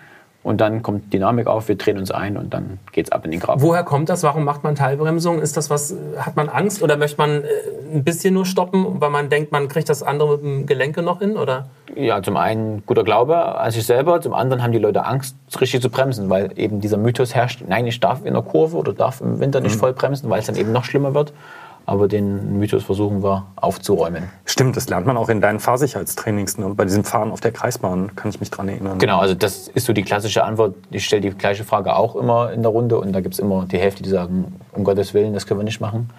und 0.46 0.60
dann 0.60 0.80
kommt 0.80 1.12
Dynamik 1.12 1.48
auf, 1.48 1.66
wir 1.66 1.74
drehen 1.74 1.98
uns 1.98 2.12
ein 2.12 2.36
und 2.36 2.54
dann 2.54 2.78
geht 2.92 3.06
es 3.06 3.12
ab 3.12 3.24
in 3.24 3.32
den 3.32 3.40
Graben. 3.40 3.60
Woher 3.62 3.82
kommt 3.82 4.08
das? 4.08 4.22
Warum 4.22 4.44
macht 4.44 4.62
man 4.62 4.76
Teilbremsung? 4.76 5.40
Ist 5.40 5.56
das 5.56 5.70
was, 5.70 5.92
hat 6.18 6.36
man 6.36 6.48
Angst 6.48 6.84
oder 6.84 6.96
möchte 6.96 7.18
man 7.18 7.42
äh, 7.42 7.46
ein 7.92 8.04
bisschen 8.04 8.34
nur 8.34 8.46
stoppen, 8.46 9.00
weil 9.00 9.10
man 9.10 9.28
denkt, 9.28 9.50
man 9.50 9.66
kriegt 9.66 9.88
das 9.88 10.04
andere 10.04 10.36
mit 10.36 10.44
dem 10.44 10.66
Gelenke 10.66 11.02
noch 11.02 11.18
hin? 11.18 11.36
Oder? 11.36 11.66
Ja, 11.96 12.22
zum 12.22 12.36
einen 12.36 12.84
guter 12.86 13.02
Glaube 13.02 13.36
an 13.36 13.72
sich 13.72 13.84
selber, 13.84 14.20
zum 14.20 14.34
anderen 14.34 14.62
haben 14.62 14.70
die 14.70 14.78
Leute 14.78 15.04
Angst, 15.04 15.34
richtig 15.60 15.82
zu 15.82 15.90
bremsen, 15.90 16.30
weil 16.30 16.52
eben 16.56 16.80
dieser 16.80 16.96
Mythos 16.96 17.34
herrscht, 17.34 17.64
nein, 17.66 17.84
ich 17.88 17.98
darf 17.98 18.24
in 18.24 18.34
der 18.34 18.42
Kurve 18.44 18.76
oder 18.76 18.92
darf 18.92 19.20
im 19.20 19.40
Winter 19.40 19.60
nicht 19.60 19.74
mhm. 19.74 19.80
voll 19.80 19.94
bremsen, 19.94 20.30
weil 20.30 20.38
es 20.38 20.46
dann 20.46 20.54
eben 20.54 20.70
noch 20.70 20.84
schlimmer 20.84 21.12
wird. 21.12 21.32
Aber 21.88 22.08
den 22.08 22.58
Mythos 22.58 22.82
versuchen 22.82 23.22
wir 23.22 23.46
aufzuräumen. 23.54 24.24
Stimmt, 24.44 24.76
das 24.76 24.88
lernt 24.88 25.06
man 25.06 25.16
auch 25.16 25.28
in 25.28 25.40
deinen 25.40 25.60
Fahrsicherheitstrainings. 25.60 26.58
Ne? 26.58 26.74
Bei 26.74 26.84
diesem 26.84 27.04
Fahren 27.04 27.30
auf 27.30 27.40
der 27.40 27.52
Kreisbahn 27.52 28.16
kann 28.16 28.28
ich 28.28 28.40
mich 28.40 28.50
dran 28.50 28.68
erinnern. 28.68 28.98
Genau, 28.98 29.20
also 29.20 29.34
das 29.34 29.68
ist 29.68 29.86
so 29.86 29.92
die 29.92 30.02
klassische 30.02 30.42
Antwort. 30.42 30.74
Ich 30.90 31.04
stelle 31.04 31.22
die 31.22 31.30
gleiche 31.30 31.62
Frage 31.62 31.94
auch 31.94 32.16
immer 32.16 32.52
in 32.52 32.62
der 32.62 32.72
Runde 32.72 32.98
und 32.98 33.12
da 33.12 33.20
gibt 33.20 33.34
es 33.34 33.38
immer 33.38 33.66
die 33.66 33.78
Hälfte, 33.78 34.02
die 34.02 34.10
sagen, 34.10 34.56
um 34.72 34.82
Gottes 34.82 35.14
Willen, 35.14 35.32
das 35.32 35.46
können 35.46 35.60
wir 35.60 35.64
nicht 35.64 35.80
machen. 35.80 36.10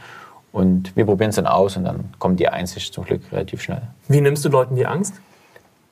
Und 0.53 0.95
wir 0.95 1.05
probieren 1.05 1.31
es 1.31 1.35
dann 1.35 1.47
aus 1.47 1.75
und 1.75 1.83
dann 1.83 2.05
kommt 2.17 2.39
die 2.39 2.47
Einsicht 2.47 2.93
zum 2.93 3.03
Glück 3.03 3.21
relativ 3.33 3.61
schnell. 3.61 3.81
Wie 4.07 4.21
nimmst 4.21 4.45
du 4.45 4.49
Leuten 4.49 4.77
die 4.77 4.85
Angst? 4.85 5.15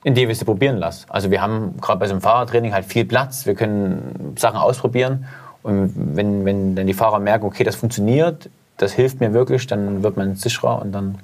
Indem 0.03 0.29
wir 0.29 0.35
sie 0.35 0.45
probieren 0.45 0.77
lassen. 0.77 1.05
Also 1.09 1.31
wir 1.31 1.41
haben 1.41 1.75
gerade 1.81 1.99
bei 1.99 2.07
so 2.07 2.13
einem 2.13 2.21
Fahrertraining 2.21 2.73
halt 2.73 2.85
viel 2.85 3.03
Platz. 3.03 3.45
Wir 3.45 3.55
können 3.55 4.35
Sachen 4.37 4.57
ausprobieren. 4.57 5.25
Und 5.63 6.15
wenn, 6.15 6.45
wenn 6.45 6.75
dann 6.75 6.87
die 6.87 6.93
Fahrer 6.93 7.19
merken, 7.19 7.45
okay, 7.45 7.63
das 7.63 7.75
funktioniert, 7.75 8.49
das 8.77 8.93
hilft 8.93 9.19
mir 9.19 9.33
wirklich, 9.33 9.67
dann 9.67 10.03
wird 10.03 10.17
man 10.17 10.35
sicherer 10.35 10.81
und 10.81 10.91
dann 10.91 11.17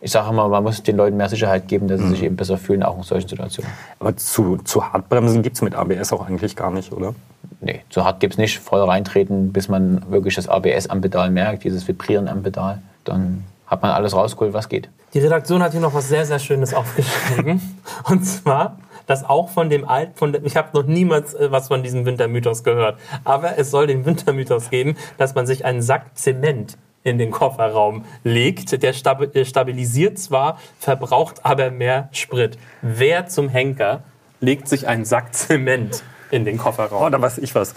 ich 0.00 0.12
sage 0.12 0.28
immer, 0.28 0.48
man 0.48 0.62
muss 0.62 0.82
den 0.82 0.96
Leuten 0.96 1.16
mehr 1.16 1.28
Sicherheit 1.28 1.68
geben, 1.68 1.88
dass 1.88 1.98
sie 1.98 2.06
mhm. 2.06 2.10
sich 2.10 2.22
eben 2.22 2.36
besser 2.36 2.58
fühlen, 2.58 2.82
auch 2.82 2.96
in 2.96 3.02
solchen 3.02 3.28
Situationen. 3.28 3.72
Aber 3.98 4.16
zu, 4.16 4.58
zu 4.58 4.92
Hartbremsen 4.92 5.42
gibt 5.42 5.56
es 5.56 5.62
mit 5.62 5.74
ABS 5.74 6.12
auch 6.12 6.26
eigentlich 6.26 6.54
gar 6.54 6.70
nicht, 6.70 6.92
oder? 6.92 7.14
Nee, 7.60 7.82
zu 7.90 8.04
hart 8.04 8.20
gibt 8.20 8.34
es 8.34 8.38
nicht. 8.38 8.58
Voll 8.58 8.82
reintreten, 8.82 9.52
bis 9.52 9.68
man 9.68 10.02
wirklich 10.10 10.34
das 10.34 10.48
ABS 10.48 10.88
am 10.88 11.00
Pedal 11.00 11.30
merkt, 11.30 11.64
dieses 11.64 11.88
Vibrieren 11.88 12.28
am 12.28 12.42
Pedal. 12.42 12.82
Dann 13.04 13.44
hat 13.66 13.82
man 13.82 13.90
alles 13.90 14.14
rausgeholt, 14.14 14.52
was 14.52 14.68
geht. 14.68 14.88
Die 15.14 15.18
Redaktion 15.18 15.62
hat 15.62 15.72
hier 15.72 15.80
noch 15.80 15.94
was 15.94 16.08
sehr, 16.08 16.26
sehr 16.26 16.38
Schönes 16.38 16.74
aufgeschrieben. 16.74 17.60
und 18.04 18.24
zwar, 18.24 18.76
dass 19.06 19.24
auch 19.24 19.48
von 19.48 19.70
dem 19.70 19.88
alten, 19.88 20.14
von 20.16 20.32
dem, 20.32 20.44
ich 20.44 20.56
habe 20.56 20.76
noch 20.78 20.86
niemals 20.86 21.34
äh, 21.34 21.50
was 21.50 21.68
von 21.68 21.82
diesem 21.82 22.04
Wintermythos 22.04 22.64
gehört, 22.64 22.98
aber 23.24 23.58
es 23.58 23.70
soll 23.70 23.86
den 23.86 24.04
Wintermythos 24.04 24.70
geben, 24.70 24.96
dass 25.18 25.34
man 25.34 25.46
sich 25.46 25.64
einen 25.64 25.82
Sack 25.82 26.16
Zement 26.16 26.76
in 27.06 27.18
den 27.18 27.30
Kofferraum 27.30 28.04
legt. 28.24 28.82
Der 28.82 28.92
stabilisiert 28.92 30.18
zwar, 30.18 30.58
verbraucht 30.80 31.44
aber 31.44 31.70
mehr 31.70 32.08
Sprit. 32.10 32.58
Wer 32.82 33.28
zum 33.28 33.48
Henker 33.48 34.02
legt 34.40 34.68
sich 34.68 34.88
einen 34.88 35.04
Sack 35.04 35.32
Zement 35.32 36.02
in 36.32 36.44
den 36.44 36.58
Kofferraum? 36.58 37.04
Oh, 37.04 37.08
da 37.08 37.22
weiß 37.22 37.38
ich 37.38 37.54
was. 37.54 37.74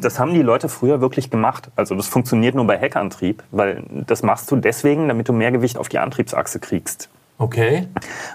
Das 0.00 0.18
haben 0.18 0.34
die 0.34 0.42
Leute 0.42 0.68
früher 0.68 1.00
wirklich 1.00 1.30
gemacht. 1.30 1.70
Also 1.76 1.94
das 1.94 2.06
funktioniert 2.06 2.54
nur 2.54 2.66
bei 2.66 2.76
Heckantrieb, 2.76 3.42
weil 3.52 3.82
das 3.88 4.22
machst 4.22 4.50
du 4.50 4.56
deswegen, 4.56 5.08
damit 5.08 5.30
du 5.30 5.32
mehr 5.32 5.50
Gewicht 5.50 5.78
auf 5.78 5.88
die 5.88 5.98
Antriebsachse 5.98 6.60
kriegst. 6.60 7.08
Okay. 7.38 7.88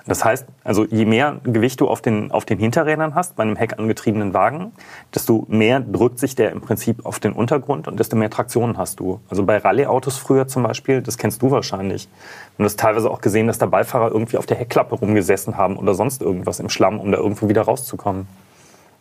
Das 0.06 0.26
heißt, 0.26 0.46
also 0.66 0.84
je 0.86 1.06
mehr 1.06 1.40
Gewicht 1.44 1.80
du 1.80 1.88
auf 1.88 2.02
den, 2.02 2.32
auf 2.32 2.44
den 2.44 2.60
Hinterrädern 2.60 3.16
hast, 3.16 3.38
bei 3.38 3.44
einem 3.44 3.56
heckangetriebenen 3.56 4.34
Wagen, 4.34 4.74
desto 5.16 5.46
mehr 5.48 5.80
drückt 5.80 6.20
sich 6.20 6.36
der 6.36 6.52
im 6.52 6.60
Prinzip 6.60 7.06
auf 7.06 7.20
den 7.20 7.32
Untergrund 7.32 7.88
und 7.88 8.00
desto 8.00 8.18
mehr 8.18 8.30
Traktion 8.30 8.78
hast 8.78 9.00
du. 9.00 9.22
Also 9.30 9.44
bei 9.46 9.58
Rallye-Autos 9.58 10.18
früher 10.18 10.48
zum 10.48 10.64
Beispiel, 10.64 11.02
das 11.02 11.18
kennst 11.18 11.42
du 11.42 11.52
wahrscheinlich. 11.52 12.10
Und 12.58 12.64
das 12.64 12.76
teilweise 12.76 13.10
auch 13.10 13.22
gesehen, 13.22 13.48
dass 13.48 13.60
da 13.60 13.66
Beifahrer 13.66 14.12
irgendwie 14.12 14.38
auf 14.38 14.46
der 14.46 14.58
Heckklappe 14.58 14.96
rumgesessen 14.96 15.58
haben 15.58 15.78
oder 15.78 15.94
sonst 15.94 16.22
irgendwas 16.22 16.60
im 16.60 16.68
Schlamm, 16.68 17.00
um 17.00 17.12
da 17.12 17.18
irgendwo 17.18 17.48
wieder 17.48 17.62
rauszukommen. 17.62 18.28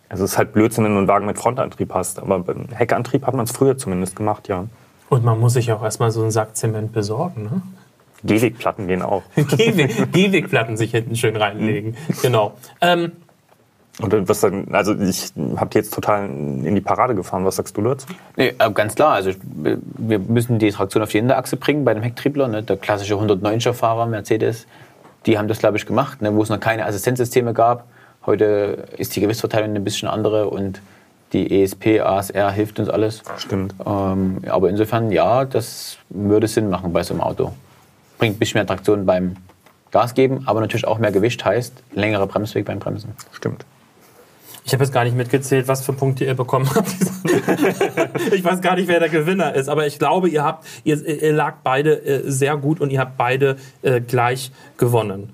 Also 0.09 0.25
es 0.25 0.33
ist 0.33 0.39
halt 0.39 0.53
Blödsinn, 0.53 0.85
wenn 0.85 0.93
du 0.93 0.99
einen 0.99 1.09
Wagen 1.09 1.27
mit 1.27 1.37
Frontantrieb 1.39 1.93
hast. 1.93 2.21
Aber 2.21 2.39
beim 2.39 2.69
Heckantrieb 2.69 3.27
hat 3.27 3.35
man 3.35 3.45
es 3.45 3.51
früher 3.51 3.77
zumindest 3.77 4.15
gemacht, 4.15 4.47
ja. 4.47 4.67
Und 5.09 5.25
man 5.25 5.39
muss 5.41 5.55
sich 5.55 5.73
auch 5.73 5.83
erstmal 5.83 6.11
so 6.11 6.23
einen 6.23 6.31
Sack 6.31 6.57
Zement 6.57 6.93
besorgen, 6.93 7.43
ne? 7.45 7.63
Gehwegplatten 8.25 8.87
gehen 8.87 9.03
auch. 9.03 9.23
Gehwegplatten 9.37 10.77
sich 10.77 10.91
hinten 10.91 11.17
schön 11.17 11.37
reinlegen. 11.37 11.97
Mhm. 12.09 12.15
Genau. 12.23 12.55
Ähm, 12.81 13.13
und 14.01 14.29
was 14.29 14.41
dann, 14.41 14.69
also 14.75 14.95
ich 14.95 15.33
habe 15.57 15.71
die 15.71 15.79
jetzt 15.79 15.95
total 15.95 16.27
in 16.27 16.75
die 16.75 16.83
Parade 16.83 17.15
gefahren. 17.15 17.47
Was 17.47 17.57
sagst 17.57 17.77
du 17.77 17.83
dazu? 17.83 18.07
Nee, 18.37 18.53
äh, 18.59 18.71
ganz 18.71 18.95
klar. 18.95 19.13
Also 19.13 19.31
wir 19.55 20.19
müssen 20.19 20.59
die 20.59 20.71
Traktion 20.71 21.03
auf 21.03 21.11
die 21.11 21.19
Hinterachse 21.19 21.57
bringen 21.57 21.85
bei 21.85 21.95
dem 21.95 22.03
Hecktriebler. 22.03 22.49
Ne? 22.49 22.63
Der 22.63 22.77
klassische 22.77 23.15
109er 23.15 23.73
Fahrer 23.73 24.07
Mercedes, 24.07 24.67
die 25.25 25.39
haben 25.39 25.49
das 25.49 25.61
glaube 25.61 25.79
ich 25.79 25.87
gemacht, 25.87 26.21
ne? 26.21 26.35
wo 26.35 26.43
es 26.43 26.51
noch 26.51 26.61
keine 26.61 26.85
Assistenzsysteme 26.85 27.55
gab. 27.55 27.85
Heute 28.27 28.87
ist 28.99 29.17
die 29.17 29.21
Gewichtsverteilung 29.21 29.75
ein 29.75 29.85
bisschen 29.85 30.09
andere 30.09 30.51
und 30.51 30.83
die 31.33 31.63
ESP, 31.63 32.01
ASR 32.01 32.51
hilft 32.53 32.79
uns 32.79 32.89
alles. 32.89 33.23
Stimmt. 33.39 33.75
Ähm, 33.85 34.39
aber 34.47 34.69
insofern 34.69 35.11
ja, 35.11 35.45
das 35.45 35.97
würde 36.11 36.49
Sinn 36.49 36.69
machen 36.69 36.93
bei 36.93 37.03
so 37.03 37.15
einem 37.15 37.23
Auto 37.23 37.53
bringt 38.19 38.37
ein 38.37 38.39
bisschen 38.39 38.59
mehr 38.59 38.67
Traktion 38.67 39.07
beim 39.07 39.37
Gas 39.91 40.15
geben, 40.15 40.43
aber 40.47 40.61
natürlich 40.61 40.87
auch 40.87 40.99
mehr 40.99 41.13
Gewicht 41.13 41.45
heißt 41.45 41.73
längerer 41.93 42.27
Bremsweg 42.27 42.65
beim 42.65 42.79
Bremsen. 42.79 43.13
Stimmt. 43.33 43.65
Ich 44.67 44.73
habe 44.73 44.83
jetzt 44.83 44.93
gar 44.93 45.05
nicht 45.05 45.17
mitgezählt, 45.17 45.69
was 45.69 45.85
für 45.85 45.93
Punkte 45.93 46.25
ihr 46.25 46.35
bekommen 46.35 46.69
habt. 46.75 46.89
ich 48.33 48.43
weiß 48.43 48.61
gar 48.61 48.75
nicht, 48.75 48.89
wer 48.89 48.99
der 48.99 49.09
Gewinner 49.09 49.55
ist, 49.55 49.69
aber 49.69 49.87
ich 49.87 50.01
glaube, 50.01 50.29
ihr 50.29 50.43
habt, 50.43 50.67
ihr, 50.83 51.07
ihr 51.07 51.33
lag 51.33 51.59
beide 51.63 52.05
äh, 52.05 52.29
sehr 52.29 52.57
gut 52.57 52.81
und 52.81 52.91
ihr 52.91 52.99
habt 52.99 53.17
beide 53.17 53.57
äh, 53.83 54.01
gleich 54.01 54.51
gewonnen. 54.77 55.33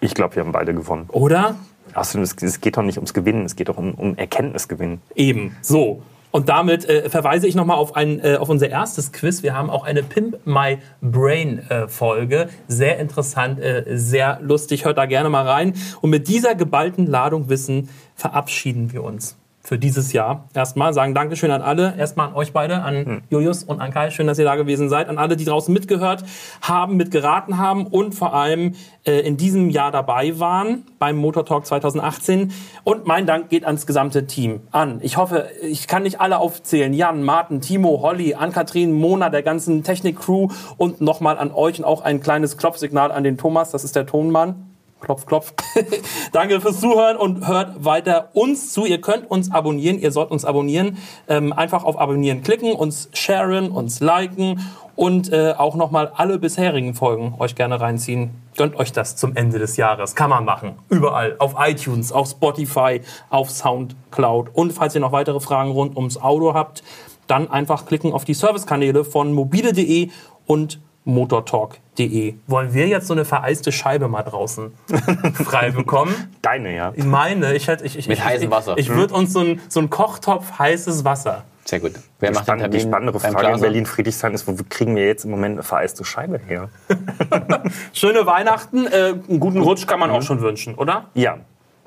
Ich 0.00 0.14
glaube, 0.14 0.36
wir 0.36 0.44
haben 0.44 0.52
beide 0.52 0.72
gewonnen. 0.72 1.06
Oder? 1.08 1.56
Außerdem, 1.94 2.22
es 2.22 2.60
geht 2.60 2.76
doch 2.76 2.82
nicht 2.82 2.98
ums 2.98 3.12
Gewinnen, 3.12 3.44
es 3.44 3.56
geht 3.56 3.68
doch 3.68 3.76
um, 3.76 3.94
um 3.94 4.16
Erkenntnisgewinn. 4.16 5.00
Eben, 5.16 5.56
so. 5.60 6.02
Und 6.30 6.48
damit 6.48 6.88
äh, 6.88 7.08
verweise 7.08 7.46
ich 7.46 7.54
nochmal 7.54 7.76
auf, 7.76 7.92
äh, 7.96 8.36
auf 8.36 8.48
unser 8.48 8.68
erstes 8.68 9.12
Quiz. 9.12 9.42
Wir 9.42 9.54
haben 9.54 9.70
auch 9.70 9.84
eine 9.84 10.02
Pimp 10.02 10.38
My 10.44 10.78
Brain 11.00 11.58
äh, 11.70 11.88
Folge. 11.88 12.48
Sehr 12.68 12.98
interessant, 12.98 13.60
äh, 13.60 13.84
sehr 13.88 14.38
lustig. 14.42 14.84
Hört 14.84 14.98
da 14.98 15.06
gerne 15.06 15.30
mal 15.30 15.46
rein. 15.46 15.74
Und 16.00 16.10
mit 16.10 16.28
dieser 16.28 16.54
geballten 16.54 17.06
Ladung 17.06 17.48
Wissen 17.48 17.88
verabschieden 18.14 18.92
wir 18.92 19.02
uns 19.04 19.36
für 19.68 19.78
dieses 19.78 20.14
Jahr. 20.14 20.48
Erstmal 20.54 20.94
sagen 20.94 21.14
Dankeschön 21.14 21.50
an 21.50 21.60
alle. 21.60 21.94
Erstmal 21.98 22.28
an 22.28 22.34
euch 22.34 22.54
beide, 22.54 22.80
an 22.80 23.04
hm. 23.04 23.22
Julius 23.28 23.64
und 23.64 23.80
an 23.82 23.92
Kai. 23.92 24.10
Schön, 24.10 24.26
dass 24.26 24.38
ihr 24.38 24.46
da 24.46 24.56
gewesen 24.56 24.88
seid. 24.88 25.10
An 25.10 25.18
alle, 25.18 25.36
die 25.36 25.44
draußen 25.44 25.72
mitgehört 25.74 26.24
haben, 26.62 26.96
mitgeraten 26.96 27.58
haben 27.58 27.86
und 27.86 28.14
vor 28.14 28.32
allem 28.32 28.74
äh, 29.04 29.20
in 29.20 29.36
diesem 29.36 29.68
Jahr 29.68 29.92
dabei 29.92 30.40
waren 30.40 30.84
beim 30.98 31.18
Motor 31.18 31.44
Talk 31.44 31.66
2018. 31.66 32.50
Und 32.82 33.06
mein 33.06 33.26
Dank 33.26 33.50
geht 33.50 33.66
ans 33.66 33.86
gesamte 33.86 34.26
Team 34.26 34.60
an. 34.70 35.00
Ich 35.02 35.18
hoffe, 35.18 35.50
ich 35.62 35.86
kann 35.86 36.04
nicht 36.04 36.18
alle 36.18 36.38
aufzählen. 36.38 36.94
Jan, 36.94 37.22
Martin, 37.22 37.60
Timo, 37.60 38.00
Holly, 38.00 38.34
Ann-Kathrin, 38.34 38.92
Mona, 38.92 39.28
der 39.28 39.42
ganzen 39.42 39.82
Technik-Crew 39.82 40.48
und 40.78 41.02
nochmal 41.02 41.36
an 41.36 41.52
euch 41.52 41.78
und 41.78 41.84
auch 41.84 42.00
ein 42.00 42.22
kleines 42.22 42.56
Klopfsignal 42.56 43.12
an 43.12 43.22
den 43.22 43.36
Thomas. 43.36 43.70
Das 43.70 43.84
ist 43.84 43.94
der 43.96 44.06
Tonmann. 44.06 44.67
Klopf, 45.00 45.26
klopf. 45.26 45.54
Danke 46.32 46.60
fürs 46.60 46.80
Zuhören 46.80 47.16
und 47.16 47.46
hört 47.46 47.84
weiter 47.84 48.30
uns 48.32 48.72
zu. 48.72 48.84
Ihr 48.84 49.00
könnt 49.00 49.30
uns 49.30 49.50
abonnieren, 49.52 49.98
ihr 49.98 50.10
sollt 50.10 50.30
uns 50.30 50.44
abonnieren. 50.44 50.98
Ähm, 51.28 51.52
einfach 51.52 51.84
auf 51.84 51.98
Abonnieren 51.98 52.42
klicken, 52.42 52.72
uns 52.72 53.08
sharen, 53.12 53.70
uns 53.70 54.00
liken 54.00 54.60
und 54.96 55.32
äh, 55.32 55.54
auch 55.56 55.76
nochmal 55.76 56.10
alle 56.16 56.40
bisherigen 56.40 56.94
Folgen 56.94 57.36
euch 57.38 57.54
gerne 57.54 57.80
reinziehen. 57.80 58.30
Gönnt 58.56 58.74
euch 58.74 58.90
das 58.90 59.14
zum 59.14 59.36
Ende 59.36 59.60
des 59.60 59.76
Jahres. 59.76 60.16
Kann 60.16 60.30
man 60.30 60.44
machen. 60.44 60.72
Überall. 60.88 61.36
Auf 61.38 61.54
iTunes, 61.58 62.10
auf 62.10 62.28
Spotify, 62.28 63.02
auf 63.30 63.50
Soundcloud. 63.50 64.48
Und 64.52 64.72
falls 64.72 64.96
ihr 64.96 65.00
noch 65.00 65.12
weitere 65.12 65.38
Fragen 65.38 65.70
rund 65.70 65.96
ums 65.96 66.16
Auto 66.16 66.54
habt, 66.54 66.82
dann 67.28 67.48
einfach 67.48 67.86
klicken 67.86 68.12
auf 68.12 68.24
die 68.24 68.34
Servicekanäle 68.34 69.04
von 69.04 69.32
mobile.de 69.32 70.10
und 70.46 70.80
motortalk.de. 71.08 72.34
Wollen 72.46 72.74
wir 72.74 72.86
jetzt 72.86 73.06
so 73.06 73.14
eine 73.14 73.24
vereiste 73.24 73.72
Scheibe 73.72 74.08
mal 74.08 74.22
draußen 74.22 74.72
frei 75.34 75.70
bekommen? 75.70 76.14
Deine, 76.42 76.76
ja. 76.76 76.92
Ich 76.94 77.04
meine, 77.04 77.54
ich 77.54 77.66
hätte. 77.66 77.84
Ich, 77.84 77.98
ich, 77.98 78.08
Mit 78.08 78.18
ich, 78.18 78.24
heißem 78.24 78.50
Wasser. 78.50 78.76
Ich, 78.76 78.88
ich 78.88 78.94
würde 78.94 79.14
uns 79.14 79.32
so 79.32 79.40
ein, 79.40 79.60
so 79.68 79.80
ein 79.80 79.90
Kochtopf 79.90 80.58
heißes 80.58 81.04
Wasser. 81.04 81.44
Sehr 81.64 81.80
gut. 81.80 81.92
Wer 82.20 82.30
die 82.30 82.34
macht 82.34 82.44
spann 82.44 82.70
die 82.70 82.80
spannendere 82.80 83.20
Frage 83.20 83.52
in 83.52 83.60
Berlin-Friedrichshain 83.60 84.32
ist, 84.32 84.46
wo 84.46 84.54
kriegen 84.68 84.96
wir 84.96 85.06
jetzt 85.06 85.24
im 85.24 85.30
Moment 85.30 85.56
eine 85.56 85.62
vereiste 85.62 86.04
Scheibe 86.04 86.38
her? 86.38 86.70
Schöne 87.92 88.24
Weihnachten. 88.24 88.86
Äh, 88.86 89.14
einen 89.28 89.40
guten 89.40 89.60
Rutsch 89.60 89.86
kann 89.86 90.00
man 90.00 90.10
mhm. 90.10 90.16
auch 90.16 90.22
schon 90.22 90.40
wünschen, 90.40 90.74
oder? 90.76 91.06
Ja. 91.14 91.38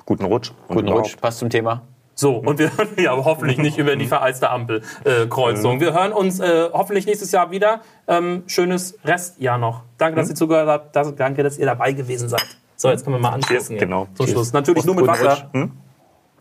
Guten 0.04 0.24
Rutsch. 0.24 0.52
Guten 0.68 0.88
Rutsch. 0.88 1.16
Passt 1.20 1.38
zum 1.38 1.50
Thema. 1.50 1.82
So, 2.14 2.36
und 2.36 2.58
wir 2.58 2.76
hören 2.76 2.90
ja 2.98 3.12
hoffentlich 3.12 3.58
nicht 3.58 3.78
über 3.78 3.96
die 3.96 4.06
vereiste 4.06 4.50
Ampelkreuzung. 4.50 5.78
Äh, 5.78 5.80
wir 5.80 5.94
hören 5.94 6.12
uns 6.12 6.40
äh, 6.40 6.68
hoffentlich 6.72 7.06
nächstes 7.06 7.32
Jahr 7.32 7.50
wieder. 7.50 7.80
Ähm, 8.06 8.44
schönes 8.46 8.98
Restjahr 9.04 9.58
noch. 9.58 9.82
Danke, 9.98 10.16
dass 10.20 10.28
ihr 10.28 10.34
zugehört 10.34 10.68
habt. 10.68 10.96
Das, 10.96 11.14
danke, 11.14 11.42
dass 11.42 11.58
ihr 11.58 11.66
dabei 11.66 11.92
gewesen 11.92 12.28
seid. 12.28 12.44
So, 12.76 12.90
jetzt 12.90 13.04
können 13.04 13.16
wir 13.16 13.20
mal 13.20 13.34
anschließen. 13.34 13.78
Genau. 13.78 14.08
Zum 14.14 14.26
Schluss. 14.26 14.52
Natürlich 14.52 14.84
nur 14.84 14.96
mit 14.96 15.06
Wasser. 15.06 15.48
Hm? 15.52 15.72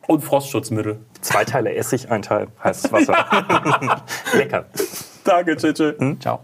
Und 0.07 0.21
Frostschutzmittel. 0.23 0.99
Zwei 1.21 1.45
Teile 1.45 1.73
Essig, 1.75 2.11
ein 2.11 2.23
Teil 2.23 2.47
heißes 2.63 2.91
Wasser. 2.91 3.13
Lecker. 4.33 4.65
Danke, 5.23 5.55
tschüss. 5.55 5.95
Hm? 5.99 6.19
Ciao. 6.19 6.41